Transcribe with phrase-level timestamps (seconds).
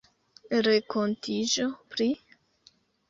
[0.67, 2.09] renkontiĝo pri...